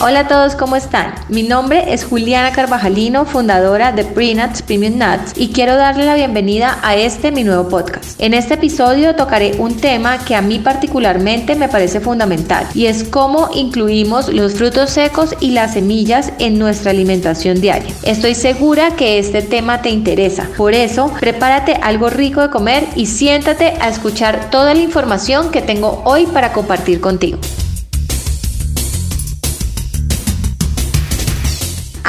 Hola 0.00 0.20
a 0.20 0.28
todos, 0.28 0.54
¿cómo 0.54 0.76
están? 0.76 1.12
Mi 1.28 1.42
nombre 1.42 1.92
es 1.92 2.04
Juliana 2.04 2.52
Carvajalino, 2.52 3.24
fundadora 3.24 3.90
de 3.90 4.04
Prenuts 4.04 4.62
Premium 4.62 4.96
Nuts 4.96 5.32
y 5.34 5.48
quiero 5.48 5.74
darle 5.74 6.04
la 6.04 6.14
bienvenida 6.14 6.78
a 6.84 6.94
este 6.94 7.32
mi 7.32 7.42
nuevo 7.42 7.68
podcast. 7.68 8.14
En 8.20 8.32
este 8.32 8.54
episodio 8.54 9.16
tocaré 9.16 9.56
un 9.58 9.76
tema 9.76 10.24
que 10.24 10.36
a 10.36 10.40
mí 10.40 10.60
particularmente 10.60 11.56
me 11.56 11.68
parece 11.68 11.98
fundamental 11.98 12.64
y 12.74 12.86
es 12.86 13.02
cómo 13.02 13.50
incluimos 13.52 14.32
los 14.32 14.54
frutos 14.54 14.90
secos 14.90 15.34
y 15.40 15.50
las 15.50 15.72
semillas 15.72 16.32
en 16.38 16.60
nuestra 16.60 16.92
alimentación 16.92 17.60
diaria. 17.60 17.92
Estoy 18.04 18.36
segura 18.36 18.92
que 18.92 19.18
este 19.18 19.42
tema 19.42 19.82
te 19.82 19.90
interesa, 19.90 20.48
por 20.56 20.74
eso 20.74 21.12
prepárate 21.18 21.74
algo 21.74 22.08
rico 22.08 22.40
de 22.40 22.50
comer 22.50 22.86
y 22.94 23.06
siéntate 23.06 23.74
a 23.80 23.88
escuchar 23.88 24.48
toda 24.50 24.74
la 24.74 24.80
información 24.80 25.50
que 25.50 25.60
tengo 25.60 26.02
hoy 26.04 26.26
para 26.26 26.52
compartir 26.52 27.00
contigo. 27.00 27.38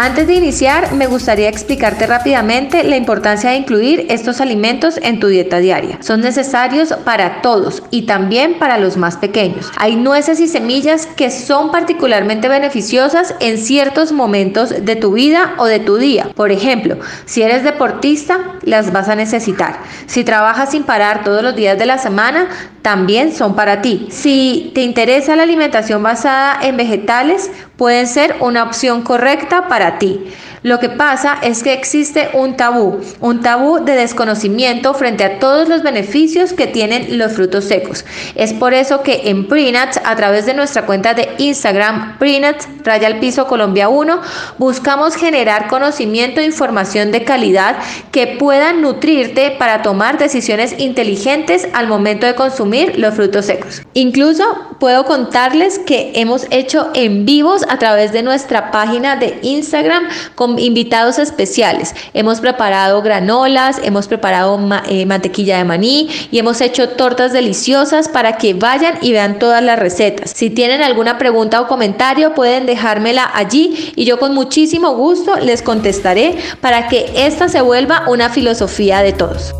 Antes 0.01 0.27
de 0.27 0.35
iniciar, 0.35 0.93
me 0.93 1.07
gustaría 1.07 1.49
explicarte 1.49 2.07
rápidamente 2.07 2.85
la 2.85 2.95
importancia 2.95 3.49
de 3.49 3.57
incluir 3.57 4.05
estos 4.07 4.39
alimentos 4.39 4.97
en 5.03 5.19
tu 5.19 5.27
dieta 5.27 5.57
diaria. 5.57 5.97
Son 6.01 6.21
necesarios 6.21 6.93
para 7.03 7.41
todos 7.41 7.83
y 7.91 8.03
también 8.03 8.59
para 8.59 8.77
los 8.77 8.95
más 8.95 9.17
pequeños. 9.17 9.69
Hay 9.75 9.97
nueces 9.97 10.39
y 10.39 10.47
semillas 10.47 11.05
que 11.05 11.29
son 11.29 11.69
particularmente 11.73 12.47
beneficiosas 12.47 13.35
en 13.41 13.57
ciertos 13.57 14.13
momentos 14.13 14.69
de 14.69 14.95
tu 14.95 15.11
vida 15.11 15.55
o 15.57 15.65
de 15.65 15.79
tu 15.81 15.97
día. 15.97 16.29
Por 16.33 16.53
ejemplo, 16.53 16.95
si 17.25 17.41
eres 17.41 17.65
deportista, 17.65 18.53
las 18.61 18.93
vas 18.93 19.09
a 19.09 19.15
necesitar. 19.15 19.81
Si 20.05 20.23
trabajas 20.23 20.71
sin 20.71 20.83
parar 20.83 21.25
todos 21.25 21.43
los 21.43 21.57
días 21.57 21.77
de 21.77 21.85
la 21.85 21.97
semana, 21.97 22.47
también 22.81 23.35
son 23.35 23.53
para 23.53 23.81
ti. 23.81 24.07
Si 24.11 24.71
te 24.73 24.81
interesa 24.81 25.35
la 25.35 25.43
alimentación 25.43 26.01
basada 26.01 26.57
en 26.61 26.77
vegetales, 26.77 27.51
pueden 27.79 28.07
ser 28.07 28.35
una 28.41 28.63
opción 28.63 29.03
correcta 29.03 29.69
para 29.69 29.97
ti. 29.99 30.19
Lo 30.61 30.79
que 30.79 30.89
pasa 30.89 31.37
es 31.41 31.63
que 31.63 31.71
existe 31.71 32.29
un 32.33 32.57
tabú, 32.57 32.99
un 33.21 33.39
tabú 33.39 33.79
de 33.79 33.93
desconocimiento 33.93 34.93
frente 34.93 35.23
a 35.23 35.39
todos 35.39 35.69
los 35.69 35.83
beneficios 35.83 36.51
que 36.51 36.67
tienen 36.67 37.17
los 37.17 37.31
frutos 37.31 37.63
secos. 37.63 38.03
Es 38.35 38.51
por 38.51 38.73
eso 38.73 39.01
que 39.01 39.29
en 39.29 39.47
Prenuts, 39.47 40.01
a 40.03 40.17
través 40.17 40.45
de 40.45 40.53
nuestra 40.53 40.85
cuenta 40.85 41.13
de 41.13 41.29
Instagram, 41.37 42.17
Prenuts, 42.17 42.67
raya 42.83 43.07
al 43.07 43.19
piso 43.19 43.47
Colombia 43.47 43.87
1, 43.87 44.19
buscamos 44.57 45.15
generar 45.15 45.67
conocimiento 45.67 46.41
e 46.41 46.45
información 46.45 47.13
de 47.13 47.23
calidad 47.23 47.77
que 48.11 48.27
puedan 48.27 48.81
nutrirte 48.81 49.51
para 49.51 49.81
tomar 49.81 50.17
decisiones 50.17 50.77
inteligentes 50.77 51.69
al 51.71 51.87
momento 51.87 52.27
de 52.27 52.35
consumir 52.35 52.99
los 52.99 53.13
frutos 53.13 53.45
secos. 53.45 53.81
Incluso 53.93 54.43
puedo 54.77 55.05
contarles 55.05 55.79
que 55.79 56.11
hemos 56.15 56.47
hecho 56.51 56.89
en 56.93 57.25
vivos 57.25 57.63
a 57.69 57.77
través 57.77 58.11
de 58.11 58.23
nuestra 58.23 58.71
página 58.71 59.15
de 59.15 59.39
Instagram 59.41 60.07
con 60.35 60.59
invitados 60.59 61.19
especiales. 61.19 61.95
Hemos 62.13 62.41
preparado 62.41 63.01
granolas, 63.01 63.79
hemos 63.83 64.07
preparado 64.07 64.59
eh, 64.87 65.05
mantequilla 65.05 65.57
de 65.57 65.63
maní 65.63 66.09
y 66.31 66.39
hemos 66.39 66.61
hecho 66.61 66.89
tortas 66.89 67.33
deliciosas 67.33 68.09
para 68.09 68.37
que 68.37 68.53
vayan 68.53 68.97
y 69.01 69.11
vean 69.11 69.39
todas 69.39 69.63
las 69.63 69.79
recetas. 69.79 70.31
Si 70.31 70.49
tienen 70.49 70.81
alguna 70.81 71.17
pregunta 71.17 71.61
o 71.61 71.67
comentario 71.67 72.33
pueden 72.33 72.65
dejármela 72.65 73.29
allí 73.33 73.93
y 73.95 74.05
yo 74.05 74.19
con 74.19 74.33
muchísimo 74.33 74.95
gusto 74.95 75.35
les 75.37 75.61
contestaré 75.61 76.37
para 76.61 76.87
que 76.87 77.11
esta 77.15 77.49
se 77.49 77.61
vuelva 77.61 78.05
una 78.07 78.29
filosofía 78.29 79.01
de 79.01 79.13
todos. 79.13 79.53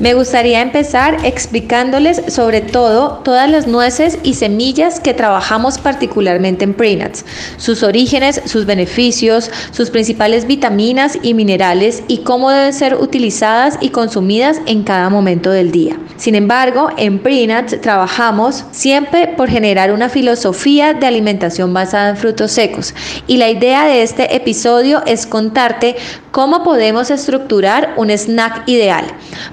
Me 0.00 0.14
gustaría 0.14 0.62
empezar 0.62 1.16
explicándoles 1.24 2.22
sobre 2.28 2.60
todo 2.60 3.20
todas 3.24 3.50
las 3.50 3.66
nueces 3.66 4.16
y 4.22 4.34
semillas 4.34 5.00
que 5.00 5.12
trabajamos 5.12 5.78
particularmente 5.78 6.62
en 6.62 6.74
Prenuts, 6.74 7.24
sus 7.56 7.82
orígenes, 7.82 8.40
sus 8.44 8.64
beneficios, 8.64 9.50
sus 9.72 9.90
principales 9.90 10.46
vitaminas 10.46 11.18
y 11.20 11.34
minerales 11.34 12.04
y 12.06 12.18
cómo 12.18 12.50
deben 12.50 12.72
ser 12.74 12.94
utilizadas 12.94 13.76
y 13.80 13.88
consumidas 13.88 14.60
en 14.66 14.84
cada 14.84 15.10
momento 15.10 15.50
del 15.50 15.72
día. 15.72 15.98
Sin 16.16 16.36
embargo, 16.36 16.90
en 16.96 17.18
Prenuts 17.18 17.80
trabajamos 17.80 18.64
siempre 18.70 19.26
por 19.36 19.48
generar 19.48 19.92
una 19.92 20.08
filosofía 20.08 20.94
de 20.94 21.06
alimentación 21.06 21.74
basada 21.74 22.10
en 22.10 22.16
frutos 22.16 22.52
secos 22.52 22.94
y 23.26 23.36
la 23.36 23.50
idea 23.50 23.84
de 23.84 24.02
este 24.02 24.36
episodio 24.36 25.02
es 25.06 25.26
contarte 25.26 25.96
cómo 26.30 26.62
podemos 26.62 27.10
estructurar 27.10 27.94
un 27.96 28.10
snack 28.10 28.68
ideal. 28.68 29.04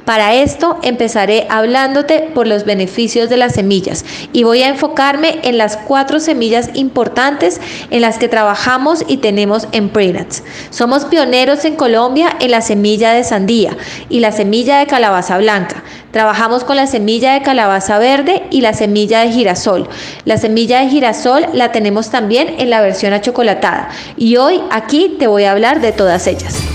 Para 0.06 0.35
esto 0.42 0.80
empezaré 0.84 1.48
hablándote 1.50 2.32
por 2.34 2.48
los 2.48 2.66
beneficios 2.66 3.30
de 3.30 3.38
las 3.38 3.54
semillas 3.54 4.06
y 4.34 4.44
voy 4.44 4.64
a 4.64 4.70
enfocarme 4.70 5.40
en 5.44 5.58
las 5.58 5.78
cuatro 5.78 6.20
semillas 6.20 6.70
importantes 6.74 7.62
en 7.90 8.02
las 8.02 8.18
que 8.18 8.28
trabajamos 8.28 9.04
y 9.08 9.18
tenemos 9.18 9.68
en 9.72 9.90
Prenuts. 9.90 10.44
Somos 10.70 11.06
pioneros 11.06 11.66
en 11.66 11.76
Colombia 11.76 12.36
en 12.40 12.52
la 12.52 12.62
semilla 12.62 13.14
de 13.14 13.24
sandía 13.24 13.78
y 14.10 14.20
la 14.20 14.32
semilla 14.32 14.80
de 14.80 14.88
calabaza 14.88 15.38
blanca. 15.38 15.84
Trabajamos 16.12 16.64
con 16.64 16.78
la 16.78 16.88
semilla 16.88 17.34
de 17.34 17.42
calabaza 17.42 18.00
verde 18.00 18.44
y 18.50 18.62
la 18.62 18.74
semilla 18.74 19.22
de 19.22 19.32
girasol. 19.32 19.88
La 20.24 20.38
semilla 20.38 20.80
de 20.80 20.90
girasol 20.90 21.46
la 21.54 21.72
tenemos 21.72 22.10
también 22.10 22.56
en 22.58 22.70
la 22.70 22.82
versión 22.82 23.14
achocolatada 23.14 23.90
y 24.18 24.38
hoy 24.38 24.62
aquí 24.72 25.16
te 25.20 25.28
voy 25.28 25.44
a 25.44 25.52
hablar 25.52 25.82
de 25.82 25.92
todas 25.92 26.28
ellas. 26.28 26.75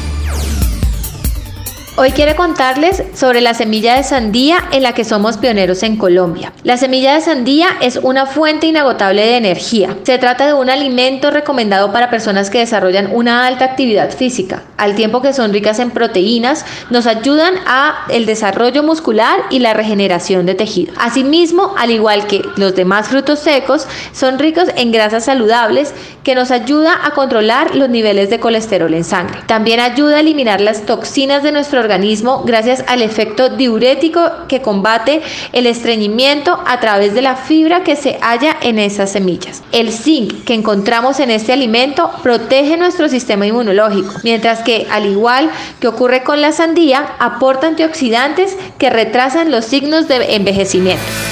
Hoy 1.97 2.13
quiero 2.13 2.37
contarles 2.37 3.03
sobre 3.15 3.41
la 3.41 3.53
semilla 3.53 3.97
de 3.97 4.05
sandía 4.05 4.59
en 4.71 4.85
la 4.85 4.93
que 4.93 5.05
somos 5.05 5.37
pioneros 5.37 5.83
en 5.83 5.97
Colombia. 5.97 6.53
La 6.63 6.77
semilla 6.77 7.15
de 7.15 7.21
sandía 7.21 7.69
es 7.81 7.97
una 7.97 8.27
fuente 8.27 8.69
inagotable 8.69 9.23
de 9.23 9.37
energía. 9.37 9.97
Se 10.05 10.17
trata 10.17 10.47
de 10.47 10.55
un 10.55 10.71
alimento 10.71 11.33
recomendado 11.33 11.93
para 11.93 12.09
personas 12.09 12.49
que 12.49 12.61
desarrollan 12.61 13.11
una 13.13 13.47
alta 13.47 13.65
actividad 13.65 14.11
física, 14.13 14.63
al 14.81 14.95
tiempo 14.95 15.21
que 15.21 15.35
son 15.35 15.53
ricas 15.53 15.79
en 15.79 15.91
proteínas, 15.91 16.65
nos 16.89 17.07
ayudan 17.07 17.53
a 17.67 18.07
el 18.09 18.25
desarrollo 18.25 18.83
muscular 18.83 19.41
y 19.51 19.59
la 19.59 19.75
regeneración 19.75 20.47
de 20.47 20.55
tejido. 20.55 20.95
Asimismo, 20.99 21.75
al 21.77 21.91
igual 21.91 22.27
que 22.27 22.41
los 22.57 22.75
demás 22.75 23.09
frutos 23.09 23.41
secos, 23.41 23.87
son 24.15 24.39
ricos 24.39 24.69
en 24.77 24.91
grasas 24.91 25.27
saludables 25.27 25.93
que 26.25 26.35
nos 26.35 26.51
ayuda 26.51 26.99
a 27.05 27.11
controlar 27.11 27.77
los 27.77 27.91
niveles 27.91 28.31
de 28.31 28.41
colesterol 28.41 28.95
en 28.95 29.05
sangre. 29.05 29.41
También 29.45 29.81
ayuda 29.81 30.17
a 30.17 30.21
eliminar 30.21 30.63
las 30.63 30.87
toxinas 30.87 31.43
de 31.43 31.53
nuestro 31.53 31.80
organismo 31.81 32.45
gracias 32.45 32.85
al 32.87 33.03
efecto 33.03 33.49
diurético 33.49 34.23
que 34.49 34.63
combate 34.63 35.23
el 35.53 35.67
estreñimiento 35.67 36.59
a 36.67 36.79
través 36.81 37.15
de 37.15 37.23
la 37.23 37.37
fibra 37.37 37.83
que 37.83 37.97
se 37.97 38.19
halla 38.21 38.57
en 38.61 38.79
esas 38.79 39.13
semillas. 39.13 39.63
El 39.73 39.93
zinc 39.93 40.45
que 40.45 40.55
encontramos 40.55 41.21
en 41.21 41.31
este 41.31 41.53
alimento 41.53 42.11
protege 42.23 42.77
nuestro 42.77 43.09
sistema 43.09 43.47
inmunológico, 43.47 44.13
mientras 44.23 44.61
que 44.61 44.87
al 44.91 45.07
igual 45.07 45.51
que 45.81 45.89
ocurre 45.89 46.23
con 46.23 46.41
la 46.41 46.53
sandía, 46.53 47.15
aporta 47.19 47.67
antioxidantes 47.67 48.57
que 48.79 48.91
retrasan 48.91 49.51
los 49.51 49.65
signos 49.65 50.09
de 50.09 50.37
envejecimiento. 50.37 51.30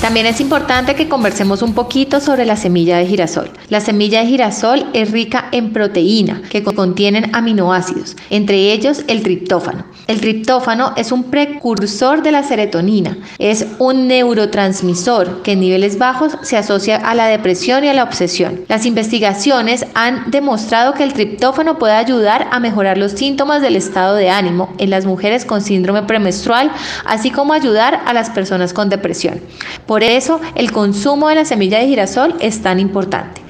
También 0.00 0.24
es 0.24 0.40
importante 0.40 0.94
que 0.94 1.10
conversemos 1.10 1.60
un 1.60 1.74
poquito 1.74 2.20
sobre 2.20 2.46
la 2.46 2.56
semilla 2.56 2.96
de 2.96 3.06
girasol. 3.06 3.50
La 3.68 3.82
semilla 3.82 4.20
de 4.20 4.28
girasol 4.28 4.86
es 4.94 5.10
rica 5.10 5.48
en 5.52 5.74
proteína 5.74 6.40
que 6.48 6.64
contienen 6.64 7.34
aminoácidos, 7.34 8.16
entre 8.30 8.72
ellos 8.72 9.04
el 9.08 9.22
triptófano. 9.22 9.84
El 10.06 10.22
triptófano 10.22 10.94
es 10.96 11.12
un 11.12 11.24
precursor 11.24 12.22
de 12.22 12.32
la 12.32 12.42
serotonina, 12.42 13.18
es 13.38 13.66
un 13.78 14.08
neurotransmisor 14.08 15.42
que 15.42 15.52
en 15.52 15.60
niveles 15.60 15.98
bajos 15.98 16.38
se 16.42 16.56
asocia 16.56 16.96
a 16.96 17.14
la 17.14 17.26
depresión 17.26 17.84
y 17.84 17.88
a 17.88 17.94
la 17.94 18.02
obsesión. 18.02 18.64
Las 18.68 18.86
investigaciones 18.86 19.84
han 19.94 20.30
demostrado 20.30 20.94
que 20.94 21.04
el 21.04 21.12
triptófano 21.12 21.78
puede 21.78 21.92
ayudar 21.92 22.48
a 22.50 22.58
mejorar 22.58 22.96
los 22.96 23.12
síntomas 23.12 23.60
del 23.60 23.76
estado 23.76 24.16
de 24.16 24.30
ánimo 24.30 24.74
en 24.78 24.88
las 24.88 25.04
mujeres 25.04 25.44
con 25.44 25.60
síndrome 25.60 26.02
premenstrual, 26.04 26.72
así 27.04 27.30
como 27.30 27.52
ayudar 27.52 28.00
a 28.06 28.14
las 28.14 28.30
personas 28.30 28.72
con 28.72 28.88
depresión. 28.88 29.42
Por 29.90 30.04
eso 30.04 30.40
el 30.54 30.70
consumo 30.70 31.28
de 31.28 31.34
la 31.34 31.44
semilla 31.44 31.80
de 31.80 31.88
girasol 31.88 32.36
es 32.38 32.62
tan 32.62 32.78
importante. 32.78 33.40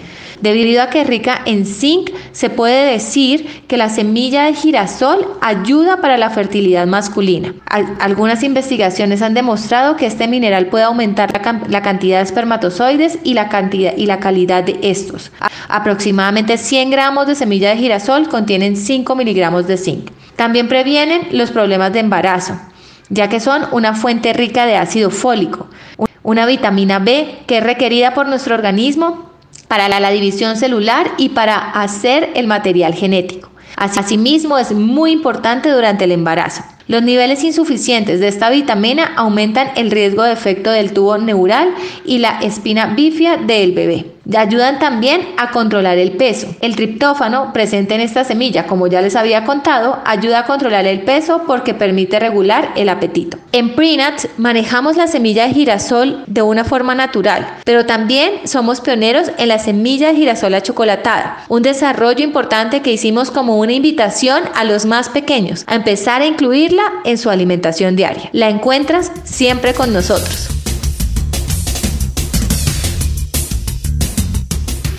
Debido 0.41 0.83
a 0.83 0.89
que 0.89 1.03
es 1.03 1.07
rica 1.07 1.43
en 1.45 1.67
zinc, 1.67 2.09
se 2.33 2.49
puede 2.49 2.91
decir 2.93 3.63
que 3.69 3.77
la 3.77 3.91
semilla 3.91 4.45
de 4.45 4.55
girasol 4.55 5.29
ayuda 5.43 6.01
para 6.01 6.17
la 6.17 6.31
fertilidad 6.31 6.87
masculina. 6.87 7.53
Algunas 7.67 8.43
investigaciones 8.43 9.21
han 9.21 9.35
demostrado 9.35 9.97
que 9.97 10.07
este 10.07 10.29
mineral 10.29 10.69
puede 10.69 10.85
aumentar 10.85 11.31
la, 11.69 11.83
cantidad 11.83 12.17
de 12.17 12.25
espermatozoides 12.25 13.19
y 13.23 13.35
la, 13.35 13.51
cantidad, 13.51 13.95
y 13.95 14.07
la 14.07 14.19
calidad 14.19 14.65
de 14.65 14.79
estos. 14.81 15.33
Aproximadamente 15.69 16.57
100 16.57 16.91
gramos 16.91 17.27
de 17.27 17.35
semilla 17.35 17.69
de 17.69 17.77
girasol 17.77 18.31
contienen 18.31 18.79
5 18.79 19.15
miligramos 19.15 19.67
de 19.67 19.77
zinc. 19.77 20.11
También 20.37 20.69
previenen 20.69 21.21
los 21.33 21.51
problemas 21.51 21.93
de 21.93 22.01
embarazo, 22.01 22.59
ya 23.11 23.29
que 23.29 23.41
son 23.41 23.67
una 23.73 23.93
fuente 23.93 24.33
rica 24.33 24.65
de 24.65 24.79
ácido 24.79 25.11
fólico 25.11 25.69
una 26.23 26.47
vitamina 26.47 26.99
B 26.99 27.39
que 27.47 27.59
es 27.59 27.65
requerida 27.65 28.15
por 28.15 28.29
nuestro 28.29 28.55
organismo 28.55 29.31
para 29.69 29.89
la, 29.89 30.11
división 30.11 30.57
celular 30.57 31.13
y 31.17 31.29
para 31.31 31.57
hacer 31.57 32.31
el 32.35 32.47
material 32.47 32.95
genético. 32.95 33.51
Asimismo, 33.77 34.59
es 34.59 34.73
muy 34.73 35.13
importante 35.13 35.71
durante 35.71 36.05
el 36.05 36.13
embarazo. 36.13 36.63
Los 36.89 37.03
niveles 37.03 37.45
insuficientes 37.45 38.19
de 38.19 38.27
esta 38.27 38.51
vitamina 38.51 39.13
aumentan 39.17 39.71
el 39.77 39.93
riesgo 39.93 40.25
de 40.25 40.33
efecto 40.33 40.73
del 40.73 40.93
tubo 40.93 41.19
neural 41.19 41.73
y 42.05 42.19
la 42.19 42.41
espina 42.41 42.95
bífida 42.95 43.37
del 43.37 43.73
bebé. 43.73 44.07
Ayudan 44.37 44.79
también 44.79 45.29
a 45.37 45.51
controlar 45.51 45.99
el 45.99 46.13
peso. 46.13 46.49
El 46.61 46.75
triptófano 46.77 47.53
presente 47.53 47.95
en 47.95 48.01
esta 48.01 48.25
semilla, 48.25 48.67
como 48.67 48.87
ya 48.87 49.01
les 49.01 49.17
había 49.17 49.45
contado, 49.45 49.99
ayuda 50.05 50.41
a 50.41 50.45
controlar 50.47 50.87
el 50.87 51.03
peso 51.03 51.43
porque 51.47 51.75
permite 51.75 52.19
regular 52.19 52.73
el 52.77 52.89
apetito. 52.89 53.39
En 53.53 53.75
Prenats 53.75 54.29
manejamos 54.39 54.97
la 54.97 55.07
semilla 55.07 55.47
de 55.47 55.55
girasol 55.55 56.25
de 56.27 56.43
una 56.43 56.65
forma 56.65 56.95
natural, 56.95 57.47
pero 57.65 57.87
también 57.87 58.47
somos 58.47 58.81
pioneros 58.81 59.31
en 59.39 59.49
la 59.49 59.59
semilla 59.59 60.09
de 60.09 60.17
girasol 60.17 60.55
achocolatada, 60.55 61.45
un 61.49 61.63
desarrollo 61.63 62.25
importante 62.25 62.81
que 62.81 62.93
hicimos 62.93 63.31
como 63.31 63.59
una 63.59 63.73
invitación 63.73 64.43
a 64.55 64.65
los 64.65 64.87
más 64.87 65.09
pequeños 65.09 65.65
a 65.67 65.75
empezar 65.75 66.23
a 66.23 66.27
incluirla 66.27 66.83
en 67.05 67.19
su 67.19 67.31
alimentación 67.31 67.97
diaria. 67.97 68.31
La 68.33 68.49
encuentras 68.49 69.13
siempre 69.25 69.75
con 69.75 69.93
nosotros. 69.93 70.60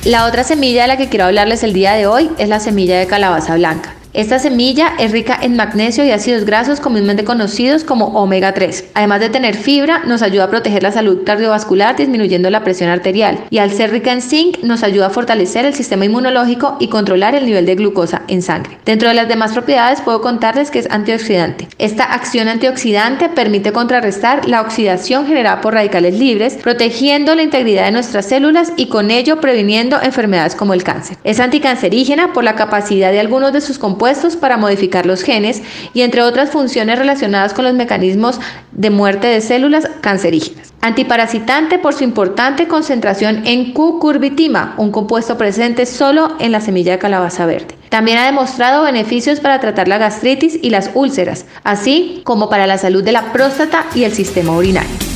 La 0.06 0.26
otra 0.26 0.44
semilla 0.44 0.82
de 0.82 0.88
la 0.88 0.98
que 0.98 1.10
quiero 1.10 1.26
hablarles 1.26 1.64
el 1.64 1.74
día 1.74 1.94
de 1.94 2.08
hoy 2.08 2.32
es 2.40 2.50
la 2.50 2.60
semilla 2.60 2.98
de 2.98 3.06
calabaza 3.06 3.54
blanca. 3.54 4.01
Esta 4.14 4.40
semilla 4.40 4.92
es 5.00 5.14
rica 5.14 5.40
en 5.42 5.56
magnesio 5.56 6.04
y 6.04 6.12
ácidos 6.12 6.44
grasos 6.44 6.82
comúnmente 6.82 7.24
conocidos 7.24 7.86
como 7.86 8.08
omega 8.08 8.54
3. 8.54 8.90
Además 8.94 9.22
de 9.22 9.30
tener 9.30 9.56
fibra, 9.56 10.00
nos 10.06 10.22
ayuda 10.22 10.44
a 10.44 10.50
proteger 10.50 10.84
la 10.84 10.92
salud 10.92 11.24
cardiovascular 11.26 11.96
disminuyendo 11.96 12.50
la 12.50 12.62
presión 12.62 12.90
arterial 12.90 13.46
y 13.50 13.60
al 13.60 13.72
ser 13.72 13.90
rica 13.92 14.12
en 14.12 14.22
zinc 14.22 14.58
nos 14.64 14.84
ayuda 14.84 15.08
a 15.08 15.12
fortalecer 15.12 15.64
el 15.64 15.74
sistema 15.74 16.04
inmunológico 16.04 16.76
y 16.82 16.90
controlar 16.90 17.36
el 17.36 17.46
nivel 17.46 17.66
de 17.66 17.76
glucosa 17.76 18.24
en 18.28 18.42
sangre. 18.42 18.80
Dentro 18.84 19.08
de 19.08 19.16
las 19.16 19.30
demás 19.30 19.54
propiedades 19.54 20.02
puedo 20.02 20.20
contarles 20.20 20.72
que 20.72 20.80
es 20.80 20.92
antioxidante. 20.92 21.70
Esta 21.78 22.04
acción 22.04 22.50
antioxidante 22.50 23.30
permite 23.30 23.72
contrarrestar 23.72 24.46
la 24.46 24.60
oxidación 24.60 25.26
generada 25.26 25.62
por 25.62 25.74
radicales 25.74 26.20
libres, 26.20 26.56
protegiendo 26.56 27.34
la 27.34 27.44
integridad 27.44 27.86
de 27.86 27.94
nuestras 27.94 28.26
células 28.26 28.74
y 28.76 28.88
con 28.88 29.10
ello 29.10 29.40
previniendo 29.40 30.02
enfermedades 30.02 30.56
como 30.56 30.74
el 30.74 30.84
cáncer. 30.84 31.16
Es 31.24 31.40
anticancerígena 31.40 32.34
por 32.34 32.44
la 32.44 32.56
capacidad 32.56 33.14
de 33.14 33.22
algunos 33.22 33.54
de 33.54 33.62
sus 33.62 33.80
componentes 33.80 34.01
para 34.40 34.58
modificar 34.58 35.06
los 35.06 35.22
genes 35.22 35.62
y 35.94 36.02
entre 36.02 36.24
otras 36.24 36.50
funciones 36.50 36.98
relacionadas 36.98 37.54
con 37.54 37.66
los 37.66 37.76
mecanismos 37.76 38.40
de 38.72 38.90
muerte 38.90 39.28
de 39.28 39.42
células 39.42 39.88
cancerígenas. 40.02 40.74
Antiparasitante 40.82 41.78
por 41.78 41.94
su 41.94 42.04
importante 42.04 42.68
concentración 42.68 43.46
en 43.46 43.74
cucurbitima, 43.74 44.74
un 44.78 44.92
compuesto 44.92 45.38
presente 45.38 45.86
solo 45.86 46.36
en 46.40 46.52
la 46.52 46.62
semilla 46.62 46.94
de 46.94 46.98
calabaza 47.00 47.46
verde. 47.46 47.76
También 47.90 48.18
ha 48.18 48.26
demostrado 48.26 48.84
beneficios 48.84 49.40
para 49.40 49.60
tratar 49.60 49.88
la 49.88 50.00
gastritis 50.00 50.58
y 50.60 50.72
las 50.72 50.90
úlceras, 50.96 51.46
así 51.64 52.22
como 52.24 52.50
para 52.50 52.66
la 52.66 52.80
salud 52.80 53.04
de 53.04 53.12
la 53.12 53.32
próstata 53.32 53.86
y 53.94 54.06
el 54.06 54.14
sistema 54.14 54.54
urinario. 54.54 55.11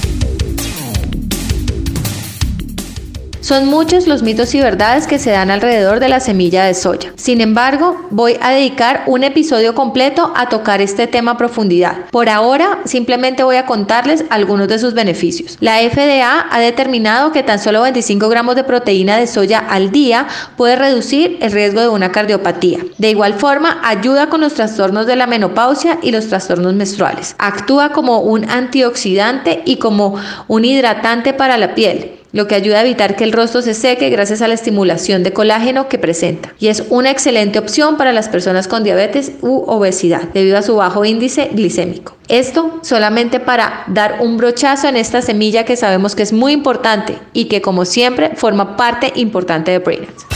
Son 3.45 3.67
muchos 3.67 4.07
los 4.07 4.23
mitos 4.23 4.55
y 4.55 4.59
verdades 4.59 5.05
que 5.05 5.19
se 5.19 5.29
dan 5.29 5.51
alrededor 5.51 5.99
de 5.99 6.09
la 6.09 6.19
semilla 6.19 6.65
de 6.65 6.73
soya. 6.73 7.13
Sin 7.15 7.41
embargo, 7.41 7.95
voy 8.09 8.37
a 8.41 8.49
dedicar 8.49 9.03
un 9.05 9.23
episodio 9.23 9.75
completo 9.75 10.33
a 10.35 10.49
tocar 10.49 10.81
este 10.81 11.05
tema 11.05 11.33
a 11.33 11.37
profundidad. 11.37 12.09
Por 12.09 12.27
ahora, 12.27 12.79
simplemente 12.85 13.43
voy 13.43 13.57
a 13.57 13.67
contarles 13.67 14.25
algunos 14.31 14.67
de 14.67 14.79
sus 14.79 14.95
beneficios. 14.95 15.57
La 15.59 15.77
FDA 15.77 16.47
ha 16.49 16.59
determinado 16.59 17.31
que 17.31 17.43
tan 17.43 17.59
solo 17.59 17.83
25 17.83 18.29
gramos 18.29 18.55
de 18.55 18.63
proteína 18.63 19.17
de 19.17 19.27
soya 19.27 19.59
al 19.59 19.91
día 19.91 20.25
puede 20.57 20.75
reducir 20.75 21.37
el 21.39 21.51
riesgo 21.51 21.81
de 21.81 21.89
una 21.89 22.11
cardiopatía. 22.11 22.79
De 22.97 23.11
igual 23.11 23.35
forma, 23.35 23.79
ayuda 23.83 24.27
con 24.27 24.41
los 24.41 24.55
trastornos 24.55 25.05
de 25.05 25.17
la 25.17 25.27
menopausia 25.27 25.99
y 26.01 26.09
los 26.09 26.29
trastornos 26.29 26.73
menstruales. 26.73 27.35
Actúa 27.37 27.91
como 27.91 28.21
un 28.21 28.49
antioxidante 28.49 29.61
y 29.65 29.75
como 29.75 30.15
un 30.47 30.65
hidratante 30.65 31.33
para 31.33 31.59
la 31.59 31.75
piel 31.75 32.24
lo 32.35 32.49
que 32.49 32.55
ayuda 32.55 32.79
a 32.79 32.81
evitar 32.81 33.15
que 33.15 33.23
el 33.23 33.31
rostro 33.31 33.61
se 33.61 33.73
seque 33.73 34.09
gracias 34.09 34.41
a 34.41 34.49
la 34.49 34.55
estimulación 34.55 35.23
de 35.23 35.31
colágeno 35.31 35.87
que 35.87 35.97
presenta. 35.97 36.53
Y 36.59 36.67
es 36.67 36.83
una 36.89 37.09
excelente 37.09 37.59
opción 37.59 37.95
para 37.95 38.11
las 38.11 38.27
personas 38.27 38.67
con 38.67 38.83
diabetes 38.83 39.31
u 39.41 39.63
obesidad, 39.67 40.23
debido 40.33 40.57
a 40.57 40.61
su 40.61 40.75
bajo 40.75 41.05
índice 41.05 41.49
glicémico. 41.53 42.17
Esto 42.27 42.79
solamente 42.83 43.39
para 43.39 43.85
dar 43.87 44.17
un 44.19 44.35
brochazo 44.35 44.89
en 44.89 44.97
esta 44.97 45.21
semilla 45.21 45.63
que 45.63 45.77
sabemos 45.77 46.13
que 46.13 46.23
es 46.23 46.33
muy 46.33 46.51
importante 46.51 47.17
y 47.31 47.45
que 47.45 47.61
como 47.61 47.85
siempre 47.85 48.31
forma 48.35 48.75
parte 48.75 49.13
importante 49.15 49.71
de 49.71 49.79
Brainers. 49.79 50.34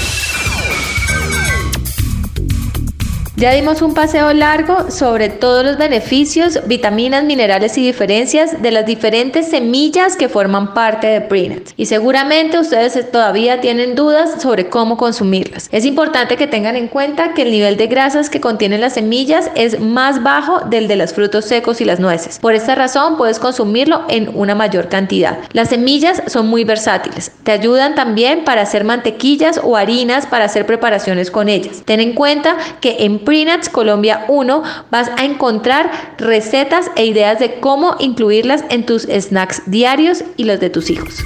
Ya 3.39 3.53
dimos 3.53 3.81
un 3.81 3.93
paseo 3.93 4.33
largo 4.33 4.91
sobre 4.91 5.29
todos 5.29 5.63
los 5.63 5.77
beneficios, 5.77 6.59
vitaminas, 6.67 7.23
minerales 7.23 7.77
y 7.77 7.85
diferencias 7.85 8.61
de 8.61 8.69
las 8.69 8.85
diferentes 8.85 9.47
semillas 9.47 10.17
que 10.17 10.27
forman 10.27 10.73
parte 10.73 11.07
de 11.07 11.21
Prenat. 11.21 11.69
Y 11.77 11.85
seguramente 11.85 12.59
ustedes 12.59 13.09
todavía 13.09 13.61
tienen 13.61 13.95
dudas 13.95 14.41
sobre 14.41 14.67
cómo 14.67 14.97
consumirlas. 14.97 15.69
Es 15.71 15.85
importante 15.85 16.35
que 16.35 16.47
tengan 16.47 16.75
en 16.75 16.89
cuenta 16.89 17.33
que 17.33 17.43
el 17.43 17.51
nivel 17.51 17.77
de 17.77 17.87
grasas 17.87 18.29
que 18.29 18.41
contienen 18.41 18.81
las 18.81 18.95
semillas 18.95 19.49
es 19.55 19.79
más 19.79 20.21
bajo 20.21 20.59
del 20.65 20.89
de 20.89 20.97
los 20.97 21.13
frutos 21.13 21.45
secos 21.45 21.79
y 21.79 21.85
las 21.85 22.01
nueces. 22.01 22.39
Por 22.39 22.55
esta 22.55 22.75
razón 22.75 23.15
puedes 23.15 23.39
consumirlo 23.39 24.03
en 24.09 24.29
una 24.35 24.53
mayor 24.53 24.89
cantidad. 24.89 25.39
Las 25.53 25.69
semillas 25.69 26.23
son 26.27 26.47
muy 26.47 26.65
versátiles. 26.65 27.31
Te 27.43 27.53
ayudan 27.53 27.95
también 27.95 28.43
para 28.43 28.63
hacer 28.63 28.83
mantequillas 28.83 29.61
o 29.63 29.77
harinas 29.77 30.25
para 30.25 30.43
hacer 30.43 30.65
preparaciones 30.65 31.31
con 31.31 31.47
ellas. 31.47 31.83
Ten 31.85 32.01
en 32.01 32.11
cuenta 32.11 32.57
que 32.81 32.97
en 33.05 33.28
Prenats 33.29 33.69
Colombia 33.69 34.25
1 34.27 34.63
vas 34.89 35.11
a 35.15 35.23
encontrar 35.23 36.15
recetas 36.17 36.89
e 36.95 37.05
ideas 37.05 37.37
de 37.37 37.59
cómo 37.59 37.95
incluirlas 37.99 38.63
en 38.71 38.87
tus 38.87 39.03
snacks 39.03 39.61
diarios 39.67 40.23
y 40.35 40.45
los 40.45 40.59
de 40.59 40.71
tus 40.71 40.89
hijos. 40.89 41.19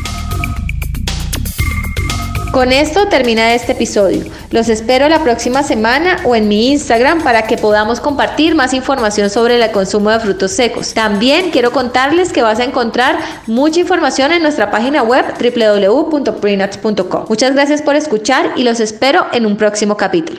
Con 2.51 2.73
esto 2.73 3.07
termina 3.07 3.53
este 3.53 3.71
episodio. 3.71 4.25
Los 4.51 4.67
espero 4.67 5.07
la 5.07 5.23
próxima 5.23 5.63
semana 5.63 6.17
o 6.25 6.35
en 6.35 6.49
mi 6.49 6.73
Instagram 6.73 7.23
para 7.23 7.43
que 7.43 7.55
podamos 7.55 8.01
compartir 8.01 8.53
más 8.53 8.73
información 8.73 9.29
sobre 9.29 9.55
el 9.55 9.71
consumo 9.71 10.09
de 10.09 10.19
frutos 10.19 10.51
secos. 10.51 10.93
También 10.93 11.51
quiero 11.51 11.71
contarles 11.71 12.33
que 12.33 12.41
vas 12.41 12.59
a 12.59 12.65
encontrar 12.65 13.17
mucha 13.47 13.79
información 13.79 14.33
en 14.33 14.41
nuestra 14.41 14.71
página 14.71 15.03
web 15.03 15.23
www.prenuts.com. 15.39 17.25
Muchas 17.29 17.53
gracias 17.53 17.81
por 17.81 17.95
escuchar 17.95 18.51
y 18.57 18.63
los 18.63 18.81
espero 18.81 19.25
en 19.31 19.45
un 19.45 19.55
próximo 19.55 19.95
capítulo. 19.95 20.37